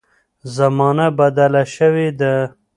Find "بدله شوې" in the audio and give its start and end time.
1.17-2.09